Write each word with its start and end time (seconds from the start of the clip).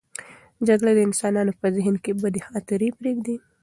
جګړه 0.67 0.91
د 0.95 0.99
انسانانو 1.07 1.57
په 1.59 1.67
ذهن 1.75 1.95
کې 2.03 2.11
بدې 2.21 2.41
خاطرې 2.49 2.89
پرېږدي. 2.99 3.35